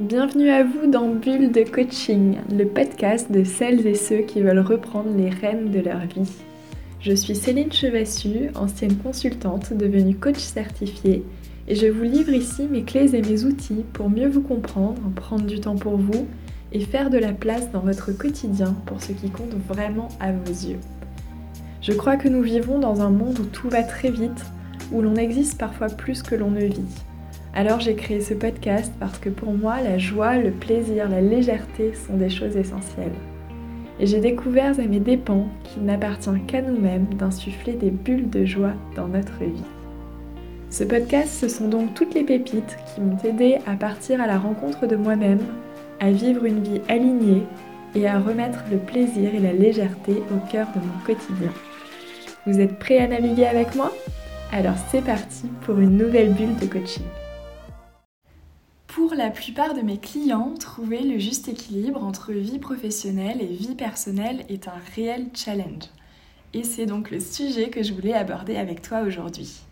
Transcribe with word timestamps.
Bienvenue 0.00 0.50
à 0.50 0.62
vous 0.62 0.86
dans 0.86 1.08
Bulle 1.08 1.50
de 1.50 1.62
Coaching, 1.62 2.36
le 2.56 2.64
podcast 2.64 3.32
de 3.32 3.44
celles 3.44 3.86
et 3.86 3.94
ceux 3.94 4.18
qui 4.18 4.40
veulent 4.40 4.60
reprendre 4.60 5.10
les 5.16 5.30
rênes 5.30 5.70
de 5.70 5.80
leur 5.80 6.00
vie. 6.00 6.30
Je 7.00 7.12
suis 7.12 7.34
Céline 7.34 7.72
Chevassu, 7.72 8.50
ancienne 8.54 8.96
consultante 8.96 9.72
devenue 9.72 10.14
coach 10.14 10.38
certifiée, 10.38 11.24
et 11.66 11.74
je 11.74 11.86
vous 11.86 12.04
livre 12.04 12.32
ici 12.32 12.68
mes 12.70 12.84
clés 12.84 13.14
et 13.16 13.22
mes 13.22 13.44
outils 13.44 13.84
pour 13.92 14.08
mieux 14.08 14.28
vous 14.28 14.42
comprendre, 14.42 15.00
prendre 15.16 15.46
du 15.46 15.60
temps 15.60 15.76
pour 15.76 15.96
vous 15.96 16.26
et 16.72 16.80
faire 16.80 17.10
de 17.10 17.18
la 17.18 17.32
place 17.32 17.72
dans 17.72 17.80
votre 17.80 18.16
quotidien 18.16 18.76
pour 18.86 19.02
ce 19.02 19.12
qui 19.12 19.30
compte 19.30 19.54
vraiment 19.68 20.08
à 20.20 20.30
vos 20.30 20.52
yeux. 20.52 20.78
Je 21.80 21.92
crois 21.92 22.16
que 22.16 22.28
nous 22.28 22.42
vivons 22.42 22.78
dans 22.78 23.00
un 23.00 23.10
monde 23.10 23.38
où 23.38 23.44
tout 23.44 23.68
va 23.68 23.82
très 23.82 24.10
vite, 24.10 24.44
où 24.92 25.02
l'on 25.02 25.16
existe 25.16 25.58
parfois 25.58 25.88
plus 25.88 26.22
que 26.22 26.34
l'on 26.34 26.50
ne 26.50 26.64
vit. 26.64 27.04
Alors 27.54 27.80
j'ai 27.80 27.94
créé 27.94 28.20
ce 28.20 28.34
podcast 28.34 28.92
parce 29.00 29.18
que 29.18 29.30
pour 29.30 29.52
moi, 29.52 29.80
la 29.80 29.96
joie, 29.96 30.36
le 30.36 30.50
plaisir, 30.50 31.08
la 31.08 31.20
légèreté 31.20 31.94
sont 31.94 32.16
des 32.16 32.28
choses 32.28 32.56
essentielles. 32.56 33.14
Et 33.98 34.06
j'ai 34.06 34.20
découvert 34.20 34.78
à 34.78 34.82
mes 34.82 35.00
dépens 35.00 35.48
qu'il 35.64 35.84
n'appartient 35.84 36.40
qu'à 36.46 36.60
nous-mêmes 36.60 37.06
d'insuffler 37.18 37.72
des 37.72 37.90
bulles 37.90 38.28
de 38.28 38.44
joie 38.44 38.74
dans 38.94 39.08
notre 39.08 39.38
vie. 39.38 39.64
Ce 40.68 40.84
podcast, 40.84 41.32
ce 41.40 41.48
sont 41.48 41.68
donc 41.68 41.94
toutes 41.94 42.12
les 42.12 42.24
pépites 42.24 42.76
qui 42.86 43.00
m'ont 43.00 43.16
aidé 43.24 43.56
à 43.66 43.76
partir 43.76 44.20
à 44.20 44.26
la 44.26 44.38
rencontre 44.38 44.86
de 44.86 44.96
moi-même, 44.96 45.40
à 46.00 46.10
vivre 46.10 46.44
une 46.44 46.62
vie 46.62 46.82
alignée 46.88 47.44
et 47.94 48.06
à 48.06 48.18
remettre 48.18 48.64
le 48.70 48.76
plaisir 48.76 49.34
et 49.34 49.38
la 49.38 49.54
légèreté 49.54 50.22
au 50.30 50.52
cœur 50.52 50.66
de 50.74 50.80
mon 50.80 51.04
quotidien. 51.06 51.52
Vous 52.46 52.60
êtes 52.60 52.78
prêts 52.78 52.98
à 52.98 53.08
naviguer 53.08 53.46
avec 53.46 53.74
moi? 53.74 53.92
Alors 54.52 54.76
c'est 54.90 55.02
parti 55.02 55.48
pour 55.62 55.78
une 55.80 55.96
nouvelle 55.96 56.32
bulle 56.32 56.56
de 56.56 56.66
coaching. 56.66 57.02
Pour 58.86 59.14
la 59.14 59.30
plupart 59.30 59.74
de 59.74 59.80
mes 59.80 59.98
clients, 59.98 60.54
trouver 60.54 61.00
le 61.02 61.18
juste 61.18 61.48
équilibre 61.48 62.02
entre 62.02 62.32
vie 62.32 62.60
professionnelle 62.60 63.42
et 63.42 63.46
vie 63.46 63.74
personnelle 63.74 64.44
est 64.48 64.68
un 64.68 64.80
réel 64.94 65.26
challenge. 65.34 65.84
Et 66.54 66.62
c'est 66.62 66.86
donc 66.86 67.10
le 67.10 67.18
sujet 67.18 67.70
que 67.70 67.82
je 67.82 67.92
voulais 67.92 68.14
aborder 68.14 68.56
avec 68.56 68.82
toi 68.82 69.00
aujourd'hui. 69.00 69.62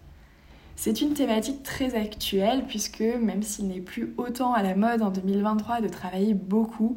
C'est 0.74 1.00
une 1.00 1.14
thématique 1.14 1.62
très 1.62 1.94
actuelle 1.94 2.64
puisque 2.66 3.00
même 3.00 3.44
s'il 3.44 3.68
n'est 3.68 3.80
plus 3.80 4.12
autant 4.18 4.54
à 4.54 4.62
la 4.64 4.74
mode 4.74 5.02
en 5.02 5.10
2023 5.10 5.82
de 5.82 5.88
travailler 5.88 6.34
beaucoup, 6.34 6.96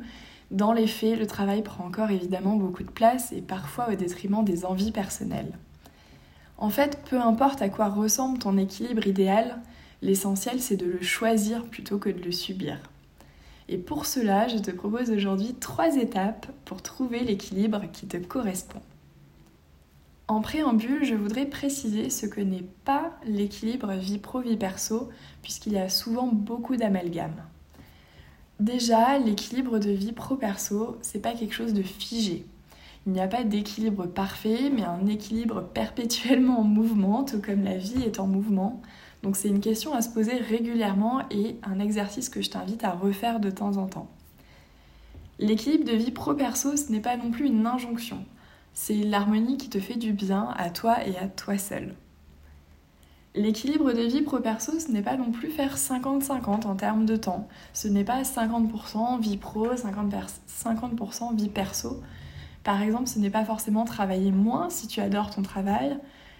dans 0.49 0.73
les 0.73 0.87
faits, 0.87 1.19
le 1.19 1.27
travail 1.27 1.61
prend 1.61 1.85
encore 1.85 2.09
évidemment 2.09 2.55
beaucoup 2.55 2.83
de 2.83 2.89
place 2.89 3.31
et 3.33 3.41
parfois 3.41 3.89
au 3.91 3.95
détriment 3.95 4.43
des 4.43 4.65
envies 4.65 4.91
personnelles. 4.91 5.53
En 6.57 6.69
fait, 6.69 6.99
peu 7.09 7.19
importe 7.19 7.61
à 7.61 7.69
quoi 7.69 7.89
ressemble 7.89 8.39
ton 8.39 8.57
équilibre 8.57 9.05
idéal, 9.05 9.61
L'essentiel, 10.01 10.61
c'est 10.61 10.77
de 10.77 10.85
le 10.85 11.01
choisir 11.01 11.65
plutôt 11.65 11.97
que 11.97 12.09
de 12.09 12.21
le 12.21 12.31
subir. 12.31 12.77
Et 13.67 13.77
pour 13.77 14.05
cela, 14.05 14.47
je 14.47 14.57
te 14.57 14.71
propose 14.71 15.09
aujourd'hui 15.09 15.55
trois 15.59 15.95
étapes 15.97 16.47
pour 16.65 16.81
trouver 16.81 17.21
l'équilibre 17.21 17.81
qui 17.91 18.07
te 18.07 18.17
correspond. 18.17 18.81
En 20.27 20.41
préambule, 20.41 21.03
je 21.03 21.15
voudrais 21.15 21.45
préciser 21.45 22.09
ce 22.09 22.25
que 22.25 22.41
n'est 22.41 22.67
pas 22.85 23.17
l'équilibre 23.25 23.93
vie 23.93 24.19
pro-vie 24.19 24.57
perso, 24.57 25.09
puisqu'il 25.41 25.73
y 25.73 25.79
a 25.79 25.89
souvent 25.89 26.27
beaucoup 26.27 26.75
d'amalgames. 26.75 27.43
Déjà, 28.59 29.17
l'équilibre 29.17 29.79
de 29.79 29.91
vie 29.91 30.11
pro-perso, 30.11 30.97
c'est 31.01 31.21
pas 31.21 31.33
quelque 31.33 31.53
chose 31.53 31.73
de 31.73 31.83
figé. 31.83 32.45
Il 33.07 33.13
n'y 33.13 33.21
a 33.21 33.27
pas 33.27 33.45
d'équilibre 33.45 34.05
parfait, 34.05 34.69
mais 34.69 34.83
un 34.83 35.07
équilibre 35.07 35.61
perpétuellement 35.61 36.59
en 36.59 36.65
mouvement, 36.65 37.23
tout 37.23 37.41
comme 37.41 37.63
la 37.63 37.77
vie 37.77 38.03
est 38.03 38.19
en 38.19 38.27
mouvement. 38.27 38.81
Donc 39.23 39.37
c'est 39.37 39.47
une 39.47 39.61
question 39.61 39.93
à 39.93 40.01
se 40.01 40.09
poser 40.09 40.35
régulièrement 40.35 41.21
et 41.31 41.55
un 41.63 41.79
exercice 41.79 42.27
que 42.27 42.41
je 42.41 42.49
t'invite 42.49 42.83
à 42.83 42.91
refaire 42.91 43.39
de 43.39 43.49
temps 43.49 43.77
en 43.77 43.87
temps. 43.87 44.09
L'équilibre 45.39 45.85
de 45.85 45.95
vie 45.95 46.11
pro-perso, 46.11 46.75
ce 46.75 46.91
n'est 46.91 46.99
pas 46.99 47.15
non 47.15 47.31
plus 47.31 47.45
une 47.45 47.65
injonction. 47.65 48.25
C'est 48.73 48.97
l'harmonie 48.97 49.55
qui 49.55 49.69
te 49.69 49.79
fait 49.79 49.95
du 49.95 50.11
bien 50.11 50.53
à 50.57 50.69
toi 50.69 50.97
et 51.07 51.17
à 51.17 51.29
toi 51.29 51.57
seul. 51.57 51.95
L'équilibre 53.35 53.93
de 53.93 54.01
vie 54.01 54.21
pro-perso, 54.21 54.79
ce 54.79 54.91
n'est 54.91 55.01
pas 55.01 55.15
non 55.15 55.31
plus 55.31 55.49
faire 55.49 55.77
50-50 55.77 56.67
en 56.67 56.75
termes 56.75 57.05
de 57.05 57.15
temps. 57.15 57.47
Ce 57.71 57.87
n'est 57.87 58.03
pas 58.03 58.23
50% 58.23 59.21
vie 59.21 59.37
pro, 59.37 59.67
50%, 59.75 61.35
vie 61.37 61.49
perso. 61.49 62.01
Par 62.67 62.81
exemple, 62.81 63.07
ce 63.07 63.17
n'est 63.17 63.29
pas 63.29 63.45
forcément 63.45 63.85
travailler 63.85 64.29
moins 64.29 64.69
si 64.69 64.87
tu 64.87 64.99
adores 64.99 65.33
ton 65.33 65.41
travail, 65.41 65.97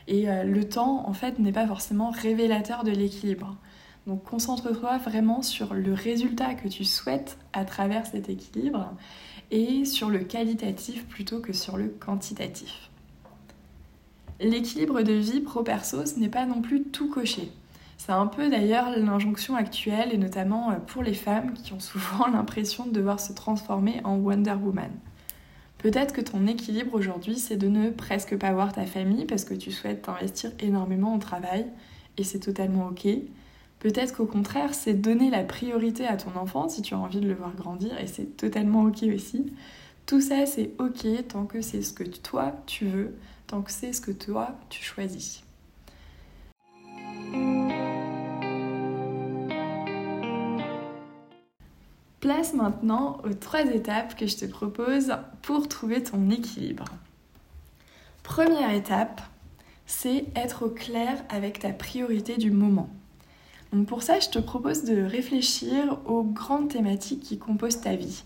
et 0.10 0.30
euh, 0.30 0.44
le 0.44 0.68
temps, 0.68 1.08
en 1.08 1.14
fait, 1.14 1.40
n'est 1.40 1.54
pas 1.54 1.66
forcément 1.66 2.10
révélateur 2.10 2.84
de 2.84 2.92
l'équilibre. 2.92 3.56
Donc 4.08 4.26
concentre-toi 4.26 4.98
vraiment 4.98 5.42
sur 5.42 5.74
le 5.74 5.94
résultat 5.94 6.54
que 6.54 6.68
tu 6.68 6.84
souhaites 6.84 7.38
à 7.54 7.64
travers 7.64 8.06
cet 8.06 8.28
équilibre 8.28 8.92
et 9.52 9.86
sur 9.86 10.10
le 10.10 10.20
qualitatif 10.20 11.08
plutôt 11.08 11.40
que 11.40 11.54
sur 11.54 11.78
le 11.78 11.88
quantitatif. 11.88 12.90
L'équilibre 14.42 15.04
de 15.04 15.14
vie 15.14 15.40
pro-perso, 15.40 16.06
ce 16.06 16.20
n'est 16.20 16.28
pas 16.28 16.46
non 16.46 16.62
plus 16.62 16.84
tout 16.84 17.10
coché. 17.10 17.54
C'est 17.96 18.12
un 18.12 18.28
peu 18.28 18.50
d'ailleurs 18.50 18.90
l'injonction 18.98 19.56
actuelle 19.56 20.10
et 20.12 20.18
notamment 20.18 20.72
euh, 20.72 20.76
pour 20.76 21.04
les 21.04 21.14
femmes 21.14 21.54
qui 21.54 21.72
ont 21.72 21.80
souvent 21.80 22.28
l'impression 22.34 22.86
de 22.86 22.92
devoir 22.92 23.22
se 23.22 23.32
transformer 23.32 24.02
en 24.04 24.18
Wonder 24.18 24.56
Woman. 24.62 24.92
Peut-être 25.78 26.14
que 26.14 26.22
ton 26.22 26.48
équilibre 26.48 26.96
aujourd'hui, 26.96 27.38
c'est 27.38 27.58
de 27.58 27.68
ne 27.68 27.90
presque 27.90 28.36
pas 28.38 28.52
voir 28.52 28.74
ta 28.74 28.86
famille 28.86 29.26
parce 29.26 29.46
que 29.46 29.54
tu 29.54 29.72
souhaites 29.72 30.04
t'investir 30.04 30.52
énormément 30.60 31.16
au 31.16 31.20
travail 31.20 31.68
et 32.18 32.24
c'est 32.24 32.40
totalement 32.40 32.88
ok. 32.88 33.08
Peut-être 33.80 34.16
qu'au 34.16 34.26
contraire, 34.26 34.74
c'est 34.74 34.96
donner 34.96 35.30
la 35.30 35.44
priorité 35.44 36.08
à 36.08 36.18
ton 36.18 36.36
enfant 36.36 36.68
si 36.68 36.82
tu 36.82 36.96
as 36.96 37.00
envie 37.00 37.20
de 37.20 37.28
le 37.28 37.36
voir 37.36 37.56
grandir 37.56 38.00
et 38.00 38.08
c'est 38.08 38.36
totalement 38.38 38.84
ok 38.84 39.04
aussi. 39.14 39.54
Tout 40.08 40.22
ça, 40.22 40.46
c'est 40.46 40.72
ok 40.80 41.06
tant 41.28 41.46
que 41.46 41.62
c'est 41.62 41.82
ce 41.84 41.94
que 41.94 42.04
toi 42.04 42.54
tu 42.66 42.86
veux, 42.86 43.16
tant 43.46 43.62
que 43.62 43.72
c'est 43.72 43.94
ce 43.94 44.02
que 44.02 44.12
toi 44.12 44.56
tu 44.70 44.84
choisis. 44.84 45.47
Place 52.20 52.54
maintenant 52.54 53.20
aux 53.24 53.34
trois 53.34 53.66
étapes 53.66 54.16
que 54.16 54.26
je 54.26 54.38
te 54.38 54.46
propose 54.46 55.14
pour 55.44 55.68
trouver 55.68 56.02
ton 56.02 56.32
équilibre. 56.32 56.86
Première 58.24 58.72
étape, 58.72 59.22
c'est 59.86 60.26
être 60.36 60.66
au 60.66 60.70
clair 60.70 61.24
avec 61.30 61.60
ta 61.60 61.70
priorité 61.70 62.38
du 62.38 62.50
moment. 62.50 62.90
Pour 63.86 64.02
ça, 64.02 64.20
je 64.20 64.30
te 64.30 64.40
propose 64.40 64.84
de 64.84 65.04
réfléchir 65.04 66.00
aux 66.06 66.24
grandes 66.24 66.70
thématiques 66.70 67.22
qui 67.22 67.38
composent 67.38 67.82
ta 67.82 67.96
vie. 67.96 68.24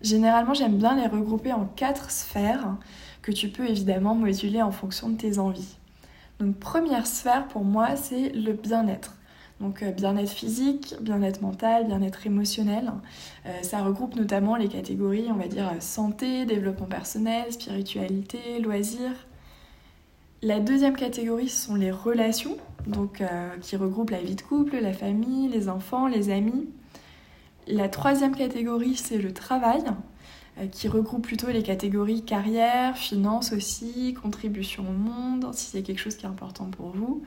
Généralement, 0.00 0.54
j'aime 0.54 0.78
bien 0.78 0.94
les 0.94 1.08
regrouper 1.08 1.52
en 1.52 1.64
quatre 1.64 2.10
sphères 2.10 2.76
que 3.20 3.32
tu 3.32 3.48
peux 3.48 3.68
évidemment 3.68 4.14
moduler 4.14 4.62
en 4.62 4.70
fonction 4.70 5.08
de 5.08 5.16
tes 5.16 5.38
envies. 5.38 5.76
Donc 6.38 6.56
première 6.58 7.06
sphère 7.06 7.48
pour 7.48 7.64
moi, 7.64 7.96
c'est 7.96 8.28
le 8.28 8.52
bien-être. 8.52 9.16
Donc 9.60 9.82
euh, 9.82 9.92
bien-être 9.92 10.30
physique, 10.30 10.94
bien-être 11.00 11.40
mental, 11.40 11.86
bien-être 11.86 12.26
émotionnel. 12.26 12.92
Euh, 13.46 13.50
ça 13.62 13.82
regroupe 13.82 14.16
notamment 14.16 14.56
les 14.56 14.68
catégories, 14.68 15.26
on 15.30 15.36
va 15.36 15.46
dire, 15.46 15.70
santé, 15.80 16.44
développement 16.44 16.86
personnel, 16.86 17.52
spiritualité, 17.52 18.58
loisirs. 18.60 19.26
La 20.42 20.60
deuxième 20.60 20.96
catégorie, 20.96 21.48
ce 21.48 21.66
sont 21.68 21.74
les 21.76 21.90
relations, 21.90 22.58
donc, 22.86 23.20
euh, 23.20 23.56
qui 23.62 23.76
regroupent 23.76 24.10
la 24.10 24.20
vie 24.20 24.34
de 24.34 24.42
couple, 24.42 24.76
la 24.76 24.92
famille, 24.92 25.48
les 25.48 25.68
enfants, 25.68 26.06
les 26.06 26.30
amis. 26.30 26.68
La 27.66 27.88
troisième 27.88 28.36
catégorie, 28.36 28.96
c'est 28.96 29.16
le 29.16 29.32
travail, 29.32 29.82
qui 30.70 30.86
regroupe 30.86 31.22
plutôt 31.22 31.46
les 31.46 31.62
catégories 31.62 32.22
carrière, 32.22 32.98
finance 32.98 33.54
aussi, 33.54 34.14
contribution 34.22 34.84
au 34.86 34.92
monde, 34.92 35.54
si 35.54 35.70
c'est 35.70 35.82
quelque 35.82 35.98
chose 35.98 36.14
qui 36.16 36.26
est 36.26 36.28
important 36.28 36.66
pour 36.66 36.90
vous. 36.90 37.24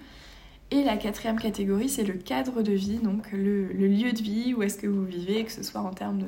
Et 0.70 0.84
la 0.84 0.98
quatrième 0.98 1.40
catégorie, 1.40 1.88
c'est 1.88 2.04
le 2.04 2.16
cadre 2.16 2.62
de 2.62 2.74
vie, 2.74 2.98
donc 2.98 3.32
le, 3.32 3.68
lieu 3.68 4.12
de 4.12 4.22
vie, 4.22 4.54
où 4.54 4.64
est-ce 4.64 4.78
que 4.78 4.88
vous 4.88 5.06
vivez, 5.06 5.46
que 5.46 5.52
ce 5.52 5.64
soit 5.64 5.80
en 5.80 5.92
termes 5.92 6.24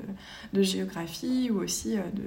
de, 0.53 0.61
géographie 0.61 1.49
ou 1.51 1.59
aussi 1.59 1.97
euh, 1.97 2.01
de 2.13 2.23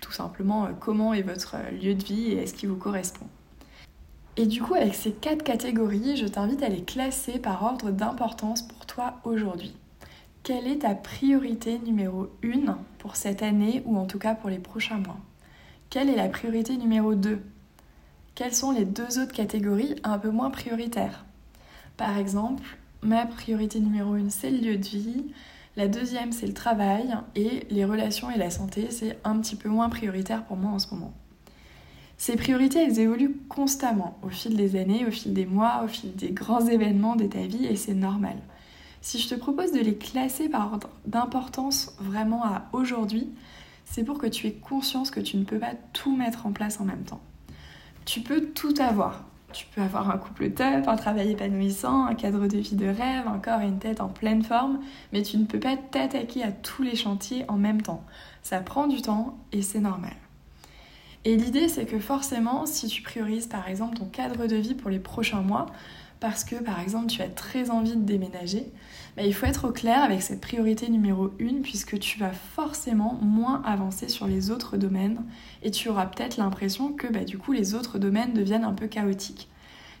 tout 0.00 0.12
simplement 0.12 0.66
euh, 0.66 0.68
comment 0.78 1.14
est 1.14 1.22
votre 1.22 1.56
euh, 1.56 1.70
lieu 1.70 1.94
de 1.94 2.04
vie 2.04 2.32
et 2.32 2.42
est-ce 2.42 2.54
qu'il 2.54 2.68
vous 2.68 2.76
correspond. 2.76 3.26
Et 4.36 4.46
du 4.46 4.62
coup, 4.62 4.74
avec 4.74 4.94
ces 4.94 5.12
quatre 5.12 5.42
catégories, 5.42 6.16
je 6.16 6.26
t'invite 6.26 6.62
à 6.62 6.68
les 6.68 6.84
classer 6.84 7.40
par 7.40 7.62
ordre 7.64 7.90
d'importance 7.90 8.62
pour 8.62 8.86
toi 8.86 9.14
aujourd'hui. 9.24 9.74
Quelle 10.44 10.68
est 10.68 10.80
ta 10.80 10.94
priorité 10.94 11.80
numéro 11.80 12.28
1 12.44 12.78
pour 12.98 13.16
cette 13.16 13.42
année 13.42 13.82
ou 13.84 13.96
en 13.98 14.06
tout 14.06 14.18
cas 14.18 14.34
pour 14.34 14.48
les 14.48 14.58
prochains 14.58 14.98
mois? 14.98 15.18
Quelle 15.90 16.08
est 16.08 16.16
la 16.16 16.28
priorité 16.28 16.76
numéro 16.76 17.14
2 17.14 17.40
Quelles 18.34 18.54
sont 18.54 18.70
les 18.70 18.84
deux 18.84 19.18
autres 19.18 19.32
catégories 19.32 19.96
un 20.04 20.18
peu 20.18 20.30
moins 20.30 20.50
prioritaires? 20.50 21.24
Par 22.02 22.18
exemple, 22.18 22.64
ma 23.02 23.26
priorité 23.26 23.78
numéro 23.78 24.16
une, 24.16 24.28
c'est 24.28 24.50
le 24.50 24.58
lieu 24.58 24.76
de 24.76 24.84
vie. 24.84 25.26
La 25.76 25.86
deuxième, 25.86 26.32
c'est 26.32 26.48
le 26.48 26.52
travail. 26.52 27.14
Et 27.36 27.64
les 27.70 27.84
relations 27.84 28.28
et 28.28 28.36
la 28.36 28.50
santé, 28.50 28.88
c'est 28.90 29.20
un 29.22 29.38
petit 29.38 29.54
peu 29.54 29.68
moins 29.68 29.88
prioritaire 29.88 30.44
pour 30.44 30.56
moi 30.56 30.72
en 30.72 30.80
ce 30.80 30.92
moment. 30.92 31.14
Ces 32.18 32.34
priorités, 32.34 32.82
elles 32.82 32.98
évoluent 32.98 33.36
constamment 33.48 34.18
au 34.22 34.30
fil 34.30 34.56
des 34.56 34.74
années, 34.74 35.06
au 35.06 35.12
fil 35.12 35.32
des 35.32 35.46
mois, 35.46 35.82
au 35.84 35.88
fil 35.88 36.12
des 36.16 36.30
grands 36.30 36.66
événements 36.66 37.14
de 37.14 37.26
ta 37.26 37.46
vie 37.46 37.66
et 37.66 37.76
c'est 37.76 37.94
normal. 37.94 38.36
Si 39.00 39.20
je 39.20 39.28
te 39.28 39.36
propose 39.36 39.70
de 39.70 39.80
les 39.80 39.96
classer 39.96 40.48
par 40.48 40.72
ordre 40.72 40.90
d'importance 41.06 41.94
vraiment 42.00 42.44
à 42.44 42.64
aujourd'hui, 42.72 43.28
c'est 43.84 44.02
pour 44.02 44.18
que 44.18 44.26
tu 44.26 44.48
aies 44.48 44.54
conscience 44.54 45.12
que 45.12 45.20
tu 45.20 45.36
ne 45.36 45.44
peux 45.44 45.60
pas 45.60 45.74
tout 45.92 46.16
mettre 46.16 46.46
en 46.46 46.52
place 46.52 46.80
en 46.80 46.84
même 46.84 47.04
temps. 47.04 47.20
Tu 48.04 48.22
peux 48.22 48.40
tout 48.46 48.74
avoir. 48.80 49.24
Tu 49.52 49.66
peux 49.66 49.82
avoir 49.82 50.10
un 50.10 50.18
couple 50.18 50.50
top, 50.50 50.86
un 50.86 50.96
travail 50.96 51.32
épanouissant, 51.32 52.06
un 52.06 52.14
cadre 52.14 52.46
de 52.46 52.58
vie 52.58 52.76
de 52.76 52.86
rêve, 52.86 53.26
un 53.26 53.38
corps 53.38 53.60
et 53.60 53.66
une 53.66 53.78
tête 53.78 54.00
en 54.00 54.08
pleine 54.08 54.42
forme, 54.42 54.80
mais 55.12 55.22
tu 55.22 55.36
ne 55.36 55.44
peux 55.44 55.60
pas 55.60 55.76
t'attaquer 55.76 56.42
à 56.42 56.52
tous 56.52 56.82
les 56.82 56.96
chantiers 56.96 57.44
en 57.48 57.56
même 57.56 57.82
temps. 57.82 58.04
Ça 58.42 58.60
prend 58.60 58.86
du 58.86 59.02
temps 59.02 59.36
et 59.52 59.62
c'est 59.62 59.80
normal. 59.80 60.14
Et 61.24 61.36
l'idée, 61.36 61.68
c'est 61.68 61.86
que 61.86 62.00
forcément, 62.00 62.66
si 62.66 62.88
tu 62.88 63.02
priorises 63.02 63.46
par 63.46 63.68
exemple 63.68 63.96
ton 63.96 64.06
cadre 64.06 64.46
de 64.46 64.56
vie 64.56 64.74
pour 64.74 64.90
les 64.90 64.98
prochains 64.98 65.42
mois, 65.42 65.66
parce 66.22 66.44
que 66.44 66.54
par 66.54 66.78
exemple 66.80 67.08
tu 67.08 67.20
as 67.20 67.28
très 67.28 67.70
envie 67.70 67.96
de 67.96 68.04
déménager, 68.04 68.66
bah, 69.16 69.24
il 69.24 69.34
faut 69.34 69.46
être 69.46 69.68
au 69.68 69.72
clair 69.72 70.02
avec 70.02 70.22
cette 70.22 70.40
priorité 70.40 70.88
numéro 70.88 71.30
1 71.40 71.62
puisque 71.62 71.98
tu 71.98 72.20
vas 72.20 72.30
forcément 72.30 73.18
moins 73.20 73.60
avancer 73.64 74.08
sur 74.08 74.28
les 74.28 74.52
autres 74.52 74.76
domaines 74.76 75.24
et 75.64 75.72
tu 75.72 75.88
auras 75.88 76.06
peut-être 76.06 76.36
l'impression 76.36 76.92
que 76.92 77.08
bah, 77.08 77.24
du 77.24 77.38
coup 77.38 77.52
les 77.52 77.74
autres 77.74 77.98
domaines 77.98 78.34
deviennent 78.34 78.64
un 78.64 78.72
peu 78.72 78.86
chaotiques. 78.86 79.48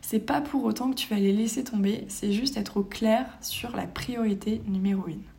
C'est 0.00 0.20
pas 0.20 0.40
pour 0.40 0.64
autant 0.64 0.90
que 0.90 0.96
tu 0.96 1.08
vas 1.08 1.20
les 1.20 1.32
laisser 1.32 1.64
tomber, 1.64 2.04
c'est 2.08 2.32
juste 2.32 2.56
être 2.56 2.76
au 2.76 2.84
clair 2.84 3.26
sur 3.40 3.76
la 3.76 3.88
priorité 3.88 4.62
numéro 4.66 5.02
1. 5.08 5.31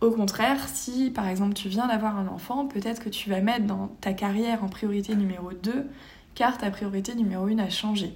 Au 0.00 0.10
contraire, 0.12 0.68
si 0.68 1.10
par 1.10 1.26
exemple 1.26 1.54
tu 1.54 1.68
viens 1.68 1.88
d'avoir 1.88 2.16
un 2.16 2.28
enfant, 2.28 2.66
peut-être 2.66 3.02
que 3.02 3.08
tu 3.08 3.30
vas 3.30 3.40
mettre 3.40 3.66
dans 3.66 3.88
ta 4.00 4.12
carrière 4.12 4.62
en 4.62 4.68
priorité 4.68 5.16
numéro 5.16 5.52
2 5.52 5.86
car 6.34 6.56
ta 6.56 6.70
priorité 6.70 7.16
numéro 7.16 7.46
1 7.46 7.58
a 7.58 7.68
changé. 7.68 8.12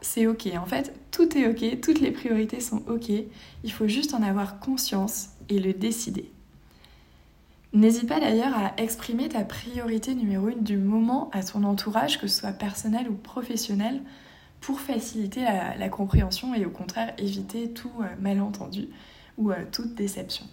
C'est 0.00 0.26
ok, 0.26 0.48
en 0.60 0.66
fait 0.66 0.92
tout 1.12 1.38
est 1.38 1.46
ok, 1.46 1.80
toutes 1.80 2.00
les 2.00 2.10
priorités 2.10 2.60
sont 2.60 2.82
ok, 2.88 3.10
il 3.62 3.72
faut 3.72 3.86
juste 3.86 4.14
en 4.14 4.22
avoir 4.22 4.58
conscience 4.58 5.28
et 5.48 5.60
le 5.60 5.72
décider. 5.72 6.32
N'hésite 7.72 8.08
pas 8.08 8.20
d'ailleurs 8.20 8.54
à 8.54 8.72
exprimer 8.76 9.28
ta 9.28 9.44
priorité 9.44 10.14
numéro 10.14 10.48
1 10.48 10.56
du 10.56 10.76
moment 10.76 11.30
à 11.32 11.42
ton 11.42 11.62
entourage, 11.62 12.20
que 12.20 12.26
ce 12.26 12.40
soit 12.40 12.52
personnel 12.52 13.08
ou 13.08 13.14
professionnel, 13.14 14.02
pour 14.60 14.80
faciliter 14.80 15.40
la, 15.40 15.88
compréhension 15.88 16.54
et 16.54 16.66
au 16.66 16.70
contraire 16.70 17.14
éviter 17.18 17.70
tout 17.72 17.90
euh, 18.00 18.06
malentendu 18.20 18.88
ou 19.38 19.50
euh, 19.50 19.56
toute 19.72 19.94
déception. 19.94 20.46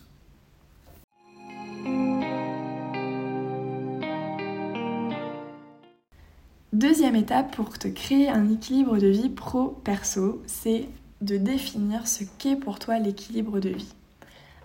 Deuxième 6.79 7.17
étape 7.17 7.53
pour 7.57 7.77
te 7.77 7.89
créer 7.89 8.29
un 8.29 8.49
équilibre 8.49 8.99
de 8.99 9.07
vie 9.07 9.27
pro-perso, 9.27 10.41
c'est 10.45 10.87
de 11.19 11.35
définir 11.35 12.07
ce 12.07 12.23
qu'est 12.37 12.55
pour 12.55 12.79
toi 12.79 12.99
l'équilibre 12.99 13.59
de 13.59 13.67
vie. 13.67 13.93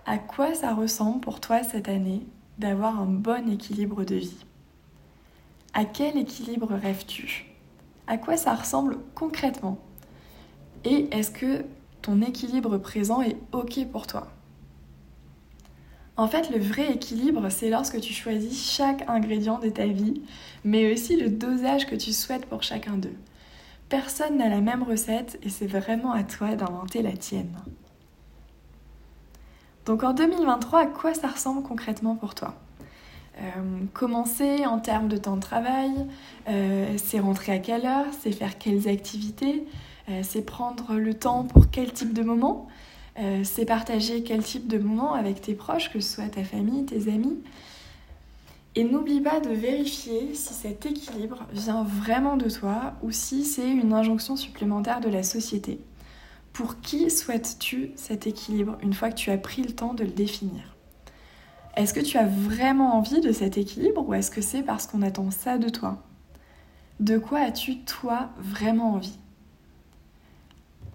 À 0.05 0.17
quoi 0.17 0.53
ça 0.53 0.73
ressemble 0.73 1.19
pour 1.19 1.41
toi 1.41 1.61
cette 1.63 1.89
année 1.89 2.25
d'avoir 2.57 3.01
un 3.01 3.05
bon 3.05 3.49
équilibre 3.49 4.05
de 4.05 4.15
vie? 4.15 4.45
À 5.73 5.83
quel 5.83 6.15
équilibre 6.15 6.73
rêves-tu? 6.73 7.47
À 8.07 8.17
quoi 8.17 8.37
ça 8.37 8.55
ressemble 8.55 8.97
concrètement? 9.13 9.77
Et 10.85 11.09
est-ce 11.11 11.31
que 11.31 11.65
ton 12.01 12.21
équilibre 12.21 12.77
présent 12.77 13.21
est 13.23 13.35
OK 13.51 13.85
pour 13.91 14.07
toi? 14.07 14.31
En 16.17 16.27
fait, 16.27 16.49
le 16.49 16.59
vrai 16.59 16.93
équilibre, 16.93 17.49
c'est 17.49 17.69
lorsque 17.69 17.99
tu 17.99 18.13
choisis 18.13 18.71
chaque 18.71 19.07
ingrédient 19.09 19.59
de 19.59 19.69
ta 19.69 19.85
vie, 19.85 20.21
mais 20.63 20.93
aussi 20.93 21.17
le 21.17 21.29
dosage 21.29 21.87
que 21.87 21.95
tu 21.95 22.13
souhaites 22.13 22.45
pour 22.45 22.63
chacun 22.63 22.93
d'eux. 22.93 23.15
Personne 23.89 24.37
n'a 24.37 24.49
la 24.49 24.61
même 24.61 24.83
recette 24.83 25.37
et 25.43 25.49
c'est 25.49 25.67
vraiment 25.67 26.13
à 26.13 26.23
toi 26.23 26.55
d'inventer 26.55 27.01
la 27.01 27.11
tienne. 27.11 27.55
Donc 29.85 30.03
en 30.03 30.13
2023, 30.13 30.79
à 30.79 30.85
quoi 30.87 31.13
ça 31.13 31.27
ressemble 31.27 31.61
concrètement 31.61 32.15
pour 32.15 32.33
toi? 32.33 32.55
Euh, 33.37 33.41
Commencer 33.93 34.65
en 34.65 34.79
termes 34.79 35.07
de 35.07 35.17
temps 35.17 35.35
de 35.35 35.41
travail, 35.41 35.91
euh, 36.47 36.95
c'est 36.97 37.19
rentrer 37.19 37.51
à 37.51 37.59
quelle 37.59 37.85
heure, 37.85 38.05
c'est 38.21 38.31
faire 38.31 38.57
quelles 38.57 38.87
activités, 38.87 39.67
euh, 40.09 40.21
c'est 40.23 40.41
prendre 40.43 40.95
le 40.95 41.13
temps 41.13 41.43
pour 41.43 41.69
quel 41.69 41.91
type 41.91 42.13
de 42.13 42.23
moment? 42.23 42.67
Euh, 43.17 43.43
c'est 43.43 43.65
partager 43.65 44.23
quel 44.23 44.43
type 44.43 44.67
de 44.67 44.77
moment 44.77 45.13
avec 45.13 45.41
tes 45.41 45.53
proches, 45.53 45.91
que 45.91 45.99
ce 45.99 46.15
soit 46.15 46.29
ta 46.29 46.43
famille, 46.43 46.85
tes 46.85 47.07
amis. 47.09 47.39
Et 48.75 48.83
n'oublie 48.83 49.21
pas 49.21 49.39
de 49.39 49.51
vérifier 49.51 50.33
si 50.33 50.53
cet 50.53 50.85
équilibre 50.85 51.45
vient 51.53 51.83
vraiment 51.83 52.35
de 52.35 52.49
toi 52.49 52.93
ou 53.03 53.11
si 53.11 53.45
c'est 53.45 53.69
une 53.69 53.93
injonction 53.93 54.35
supplémentaire 54.35 54.99
de 54.99 55.07
la 55.07 55.23
société. 55.23 55.79
Pour 56.51 56.81
qui 56.81 57.09
souhaites-tu 57.09 57.91
cet 57.95 58.27
équilibre 58.27 58.77
une 58.83 58.93
fois 58.93 59.09
que 59.09 59.15
tu 59.15 59.31
as 59.31 59.37
pris 59.37 59.61
le 59.61 59.71
temps 59.71 59.93
de 59.93 60.03
le 60.03 60.11
définir? 60.11 60.75
Est-ce 61.77 61.93
que 61.93 62.01
tu 62.01 62.17
as 62.17 62.27
vraiment 62.27 62.95
envie 62.95 63.21
de 63.21 63.31
cet 63.31 63.57
équilibre 63.57 64.07
ou 64.07 64.13
est-ce 64.13 64.31
que 64.31 64.41
c'est 64.41 64.63
parce 64.63 64.87
qu'on 64.87 65.01
attend 65.01 65.31
ça 65.31 65.57
de 65.57 65.69
toi? 65.69 66.03
De 66.99 67.17
quoi 67.17 67.39
as-tu 67.39 67.79
toi 67.79 68.29
vraiment 68.37 68.93
envie? 68.93 69.17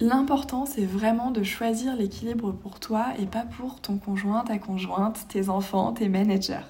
L'important, 0.02 0.64
c'est 0.64 0.86
vraiment 0.86 1.30
de 1.30 1.42
choisir 1.42 1.94
l'équilibre 1.94 2.52
pour 2.52 2.80
toi 2.80 3.08
et 3.18 3.26
pas 3.26 3.42
pour 3.42 3.82
ton 3.82 3.98
conjoint, 3.98 4.44
ta 4.44 4.56
conjointe, 4.56 5.26
tes 5.28 5.50
enfants, 5.50 5.92
tes 5.92 6.08
managers. 6.08 6.64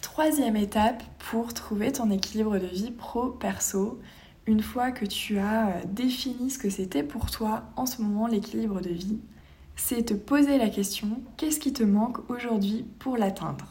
Troisième 0.00 0.56
étape 0.56 1.02
pour 1.18 1.52
trouver 1.52 1.92
ton 1.92 2.10
équilibre 2.10 2.56
de 2.56 2.66
vie 2.66 2.92
pro-perso, 2.92 4.00
une 4.46 4.62
fois 4.62 4.90
que 4.90 5.04
tu 5.04 5.38
as 5.38 5.68
euh, 5.68 5.80
défini 5.86 6.48
ce 6.48 6.58
que 6.58 6.70
c'était 6.70 7.02
pour 7.02 7.30
toi 7.30 7.64
en 7.76 7.84
ce 7.84 8.00
moment 8.00 8.26
l'équilibre 8.26 8.80
de 8.80 8.88
vie, 8.88 9.18
c'est 9.76 10.06
te 10.06 10.14
poser 10.14 10.56
la 10.56 10.70
question 10.70 11.20
qu'est-ce 11.36 11.60
qui 11.60 11.74
te 11.74 11.82
manque 11.82 12.30
aujourd'hui 12.30 12.86
pour 12.98 13.18
l'atteindre? 13.18 13.66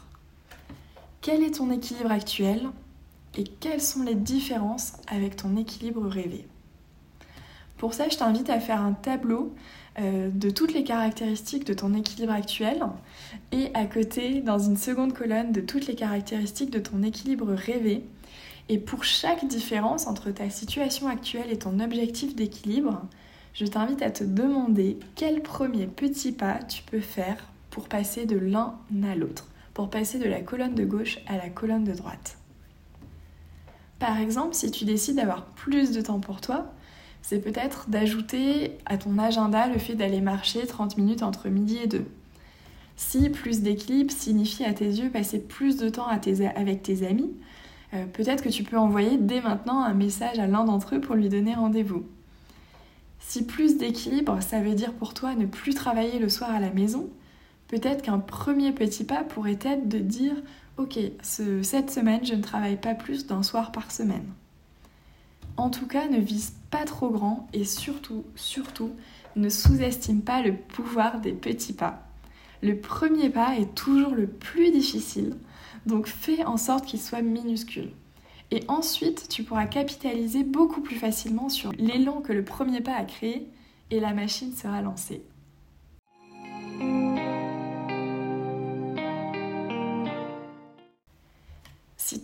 Quel 1.20 1.42
est 1.42 1.56
ton 1.56 1.72
équilibre 1.72 2.12
actuel? 2.12 2.70
Et 3.36 3.44
quelles 3.44 3.80
sont 3.80 4.02
les 4.02 4.14
différences 4.14 4.94
avec 5.06 5.36
ton 5.36 5.56
équilibre 5.56 6.06
rêvé? 6.06 6.46
Pour 7.76 7.94
ça, 7.94 8.08
je 8.10 8.18
t'invite 8.18 8.50
à 8.50 8.60
faire 8.60 8.82
un 8.82 8.92
tableau 8.92 9.54
euh, 9.98 10.28
de 10.30 10.50
toutes 10.50 10.74
les 10.74 10.84
caractéristiques 10.84 11.64
de 11.64 11.72
ton 11.72 11.94
équilibre 11.94 12.32
actuel 12.32 12.82
et 13.52 13.70
à 13.74 13.86
côté, 13.86 14.42
dans 14.42 14.58
une 14.58 14.76
seconde 14.76 15.14
colonne, 15.14 15.52
de 15.52 15.60
toutes 15.60 15.86
les 15.86 15.94
caractéristiques 15.94 16.70
de 16.70 16.78
ton 16.78 17.02
équilibre 17.02 17.52
rêvé. 17.52 18.04
Et 18.68 18.78
pour 18.78 19.02
chaque 19.02 19.46
différence 19.46 20.06
entre 20.06 20.30
ta 20.30 20.50
situation 20.50 21.08
actuelle 21.08 21.50
et 21.50 21.58
ton 21.58 21.80
objectif 21.80 22.36
d'équilibre, 22.36 23.00
je 23.54 23.64
t'invite 23.64 24.02
à 24.02 24.10
te 24.10 24.24
demander 24.24 24.98
quel 25.16 25.42
premier 25.42 25.86
petit 25.86 26.32
pas 26.32 26.62
tu 26.62 26.82
peux 26.82 27.00
faire 27.00 27.48
pour 27.70 27.88
passer 27.88 28.26
de 28.26 28.36
l'un 28.36 28.74
à 29.02 29.14
l'autre, 29.14 29.48
pour 29.74 29.90
passer 29.90 30.18
de 30.18 30.28
la 30.28 30.40
colonne 30.40 30.74
de 30.74 30.84
gauche 30.84 31.18
à 31.26 31.36
la 31.36 31.48
colonne 31.48 31.84
de 31.84 31.94
droite. 31.94 32.39
Par 34.00 34.18
exemple, 34.18 34.54
si 34.54 34.70
tu 34.70 34.84
décides 34.84 35.16
d'avoir 35.16 35.44
plus 35.44 35.92
de 35.92 36.00
temps 36.00 36.20
pour 36.20 36.40
toi, 36.40 36.72
c'est 37.22 37.38
peut-être 37.38 37.90
d'ajouter 37.90 38.78
à 38.86 38.96
ton 38.96 39.18
agenda 39.18 39.68
le 39.68 39.78
fait 39.78 39.94
d'aller 39.94 40.22
marcher 40.22 40.66
30 40.66 40.96
minutes 40.96 41.22
entre 41.22 41.50
midi 41.50 41.78
et 41.84 41.86
2. 41.86 42.06
Si 42.96 43.28
plus 43.28 43.60
d'équilibre 43.60 44.10
signifie 44.10 44.64
à 44.64 44.72
tes 44.72 44.86
yeux 44.86 45.10
passer 45.10 45.38
plus 45.38 45.76
de 45.76 45.90
temps 45.90 46.06
avec 46.06 46.82
tes 46.82 47.06
amis, 47.06 47.30
euh, 47.92 48.06
peut-être 48.06 48.42
que 48.42 48.48
tu 48.48 48.62
peux 48.64 48.78
envoyer 48.78 49.18
dès 49.18 49.42
maintenant 49.42 49.82
un 49.82 49.94
message 49.94 50.38
à 50.38 50.46
l'un 50.46 50.64
d'entre 50.64 50.94
eux 50.94 51.00
pour 51.00 51.14
lui 51.14 51.28
donner 51.28 51.54
rendez-vous. 51.54 52.04
Si 53.18 53.44
plus 53.44 53.76
d'équilibre, 53.76 54.42
ça 54.42 54.60
veut 54.60 54.74
dire 54.74 54.94
pour 54.94 55.12
toi 55.12 55.34
ne 55.34 55.44
plus 55.44 55.74
travailler 55.74 56.18
le 56.18 56.30
soir 56.30 56.50
à 56.50 56.60
la 56.60 56.70
maison, 56.70 57.10
peut-être 57.68 58.00
qu'un 58.00 58.18
premier 58.18 58.72
petit 58.72 59.04
pas 59.04 59.24
pourrait 59.24 59.58
être 59.60 59.88
de 59.88 59.98
dire 59.98 60.36
ok, 60.80 60.98
cette 61.22 61.90
semaine, 61.90 62.24
je 62.24 62.34
ne 62.34 62.42
travaille 62.42 62.76
pas 62.76 62.94
plus 62.94 63.26
d'un 63.26 63.42
soir 63.42 63.70
par 63.70 63.92
semaine. 63.92 64.26
En 65.56 65.68
tout 65.68 65.86
cas, 65.86 66.08
ne 66.08 66.18
vise 66.18 66.54
pas 66.70 66.84
trop 66.84 67.10
grand 67.10 67.48
et 67.52 67.64
surtout, 67.64 68.24
surtout, 68.34 68.92
ne 69.36 69.50
sous-estime 69.50 70.22
pas 70.22 70.42
le 70.42 70.56
pouvoir 70.56 71.20
des 71.20 71.32
petits 71.32 71.74
pas. 71.74 72.06
Le 72.62 72.78
premier 72.78 73.28
pas 73.28 73.56
est 73.56 73.74
toujours 73.74 74.14
le 74.14 74.26
plus 74.26 74.70
difficile, 74.70 75.36
donc 75.86 76.06
fais 76.06 76.44
en 76.44 76.56
sorte 76.56 76.86
qu'il 76.86 77.00
soit 77.00 77.22
minuscule. 77.22 77.92
Et 78.50 78.64
ensuite, 78.68 79.28
tu 79.28 79.44
pourras 79.44 79.66
capitaliser 79.66 80.44
beaucoup 80.44 80.80
plus 80.80 80.96
facilement 80.96 81.48
sur 81.48 81.72
l'élan 81.72 82.20
que 82.20 82.32
le 82.32 82.44
premier 82.44 82.80
pas 82.80 82.94
a 82.94 83.04
créé 83.04 83.48
et 83.90 84.00
la 84.00 84.14
machine 84.14 84.54
sera 84.54 84.82
lancée. 84.82 85.22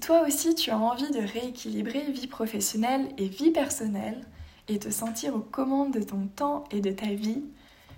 Toi 0.06 0.22
aussi 0.24 0.54
tu 0.54 0.70
as 0.70 0.78
envie 0.78 1.10
de 1.10 1.18
rééquilibrer 1.18 2.12
vie 2.12 2.28
professionnelle 2.28 3.08
et 3.18 3.26
vie 3.26 3.50
personnelle 3.50 4.24
et 4.68 4.78
te 4.78 4.88
sentir 4.88 5.34
aux 5.34 5.40
commandes 5.40 5.92
de 5.92 6.00
ton 6.00 6.28
temps 6.28 6.62
et 6.70 6.80
de 6.80 6.92
ta 6.92 7.06
vie, 7.06 7.42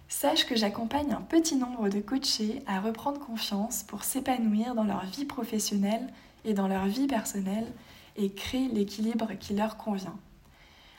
Sache 0.08 0.46
que 0.46 0.56
j'accompagne 0.56 1.12
un 1.12 1.20
petit 1.20 1.56
nombre 1.56 1.90
de 1.90 2.00
coachés 2.00 2.62
à 2.66 2.80
reprendre 2.80 3.20
confiance 3.20 3.82
pour 3.82 4.04
s'épanouir 4.04 4.74
dans 4.74 4.84
leur 4.84 5.04
vie 5.04 5.26
professionnelle 5.26 6.06
et 6.46 6.54
dans 6.54 6.66
leur 6.66 6.86
vie 6.86 7.06
personnelle 7.06 7.70
et 8.16 8.32
créer 8.32 8.68
l'équilibre 8.68 9.34
qui 9.38 9.52
leur 9.52 9.76
convient. 9.76 10.16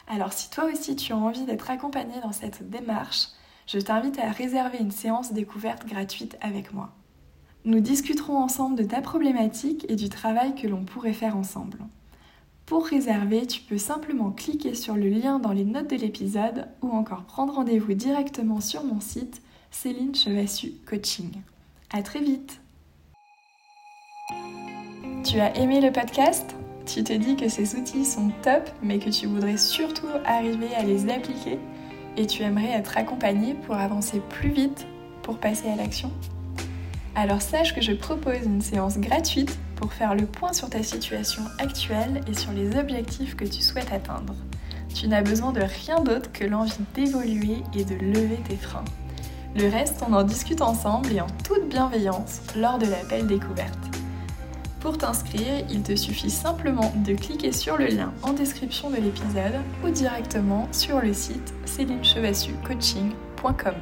Alors 0.07 0.31
si 0.31 0.51
toi 0.51 0.65
aussi 0.65 0.95
tu 0.95 1.11
as 1.11 1.17
envie 1.17 1.45
d'être 1.45 1.71
accompagné 1.71 2.21
dans 2.21 2.33
cette 2.33 2.69
démarche, 2.69 3.29
je 3.65 3.79
t'invite 3.79 4.19
à 4.19 4.29
réserver 4.29 4.77
une 4.77 4.91
séance 4.91 5.33
découverte 5.33 5.87
gratuite 5.87 6.37
avec 6.41 6.71
moi. 6.71 6.91
Nous 7.65 7.81
discuterons 7.81 8.37
ensemble 8.37 8.77
de 8.77 8.83
ta 8.83 9.01
problématique 9.01 9.85
et 9.89 9.97
du 9.97 10.07
travail 10.07 10.55
que 10.55 10.65
l'on 10.65 10.85
pourrait 10.85 11.13
faire 11.13 11.35
ensemble. 11.35 11.79
Pour 12.65 12.85
réserver, 12.85 13.45
tu 13.47 13.61
peux 13.61 13.77
simplement 13.77 14.31
cliquer 14.31 14.75
sur 14.75 14.95
le 14.95 15.09
lien 15.09 15.39
dans 15.39 15.51
les 15.51 15.65
notes 15.65 15.89
de 15.89 15.97
l'épisode 15.97 16.67
ou 16.81 16.89
encore 16.89 17.23
prendre 17.23 17.55
rendez-vous 17.55 17.95
directement 17.95 18.61
sur 18.61 18.83
mon 18.85 19.01
site 19.01 19.41
Céline 19.71 20.15
Chevassu 20.15 20.71
Coaching. 20.85 21.31
À 21.91 22.01
très 22.01 22.21
vite 22.21 22.61
Tu 25.25 25.39
as 25.39 25.55
aimé 25.57 25.81
le 25.81 25.91
podcast? 25.91 26.55
Tu 26.85 27.03
te 27.03 27.13
dis 27.13 27.35
que 27.35 27.49
ces 27.49 27.75
outils 27.75 28.05
sont 28.05 28.31
top 28.41 28.69
mais 28.81 28.99
que 28.99 29.09
tu 29.09 29.27
voudrais 29.27 29.57
surtout 29.57 30.07
arriver 30.25 30.73
à 30.75 30.83
les 30.83 31.09
appliquer? 31.09 31.59
Et 32.15 32.25
tu 32.25 32.41
aimerais 32.43 32.71
être 32.71 32.97
accompagné 32.97 33.53
pour 33.53 33.75
avancer 33.75 34.21
plus 34.29 34.49
vite 34.49 34.87
pour 35.23 35.39
passer 35.39 35.67
à 35.67 35.75
l'action? 35.75 36.09
Alors 37.15 37.41
sache 37.41 37.75
que 37.75 37.81
je 37.81 37.91
propose 37.91 38.45
une 38.45 38.61
séance 38.61 38.97
gratuite 38.97 39.57
pour 39.75 39.93
faire 39.93 40.15
le 40.15 40.25
point 40.25 40.53
sur 40.53 40.69
ta 40.69 40.83
situation 40.83 41.43
actuelle 41.57 42.21
et 42.27 42.33
sur 42.33 42.51
les 42.51 42.77
objectifs 42.77 43.35
que 43.35 43.45
tu 43.45 43.61
souhaites 43.61 43.91
atteindre. 43.91 44.35
Tu 44.93 45.07
n'as 45.07 45.21
besoin 45.21 45.51
de 45.51 45.61
rien 45.61 46.01
d'autre 46.01 46.31
que 46.31 46.43
l'envie 46.43 46.73
d'évoluer 46.95 47.57
et 47.75 47.83
de 47.83 47.95
lever 47.95 48.39
tes 48.47 48.57
freins. 48.57 48.85
Le 49.55 49.69
reste, 49.69 50.03
on 50.07 50.13
en 50.13 50.23
discute 50.23 50.61
ensemble 50.61 51.11
et 51.11 51.21
en 51.21 51.27
toute 51.43 51.69
bienveillance 51.69 52.41
lors 52.55 52.77
de 52.77 52.85
l'appel 52.85 53.27
découverte. 53.27 53.77
Pour 54.79 54.97
t'inscrire, 54.97 55.65
il 55.69 55.83
te 55.83 55.95
suffit 55.95 56.29
simplement 56.29 56.93
de 57.05 57.13
cliquer 57.13 57.51
sur 57.51 57.77
le 57.77 57.87
lien 57.87 58.13
en 58.23 58.33
description 58.33 58.89
de 58.89 58.95
l'épisode 58.95 59.59
ou 59.83 59.89
directement 59.89 60.67
sur 60.71 61.01
le 61.01 61.13
site 61.13 61.53
célinechevassucoaching.com. 61.65 63.75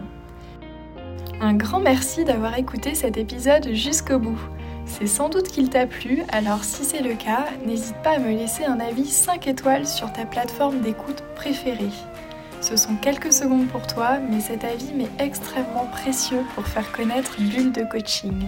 Un 1.39 1.53
grand 1.53 1.79
merci 1.79 2.25
d'avoir 2.25 2.57
écouté 2.57 2.95
cet 2.95 3.15
épisode 3.15 3.69
jusqu'au 3.71 4.17
bout. 4.17 4.39
C'est 4.87 5.05
sans 5.05 5.29
doute 5.29 5.49
qu'il 5.49 5.69
t'a 5.69 5.85
plu, 5.85 6.23
alors 6.29 6.63
si 6.63 6.83
c'est 6.83 7.01
le 7.01 7.13
cas, 7.13 7.45
n'hésite 7.63 7.97
pas 8.01 8.15
à 8.15 8.19
me 8.19 8.31
laisser 8.31 8.65
un 8.65 8.79
avis 8.79 9.05
5 9.05 9.45
étoiles 9.47 9.85
sur 9.85 10.11
ta 10.11 10.25
plateforme 10.25 10.81
d'écoute 10.81 11.23
préférée. 11.35 11.91
Ce 12.61 12.75
sont 12.75 12.95
quelques 12.95 13.31
secondes 13.31 13.67
pour 13.67 13.85
toi, 13.85 14.17
mais 14.17 14.39
cet 14.39 14.63
avis 14.63 14.91
m'est 14.93 15.23
extrêmement 15.23 15.85
précieux 15.91 16.41
pour 16.55 16.65
faire 16.65 16.91
connaître 16.91 17.39
Bulle 17.39 17.71
de 17.71 17.83
coaching. 17.83 18.47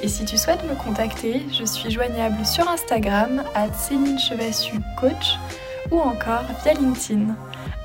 Et 0.00 0.06
si 0.08 0.24
tu 0.24 0.38
souhaites 0.38 0.62
me 0.70 0.76
contacter, 0.76 1.42
je 1.50 1.64
suis 1.64 1.90
joignable 1.90 2.46
sur 2.46 2.68
Instagram 2.68 3.42
à 3.56 3.72
Céline 3.72 4.18
Chevassu 4.20 4.76
Coach 5.00 5.38
ou 5.90 5.98
encore 5.98 6.44
via 6.62 6.74
LinkedIn. 6.74 7.34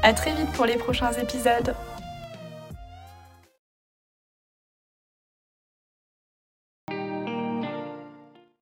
A 0.03 0.13
très 0.13 0.33
vite 0.33 0.51
pour 0.51 0.67
les 0.67 0.77
prochains 0.77 1.13
épisodes. 1.13 1.73